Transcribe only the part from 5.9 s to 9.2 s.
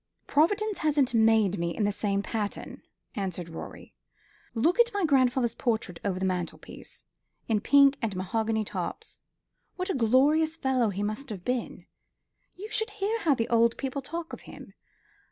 over the mantelpiece, in pink and mahogany tops.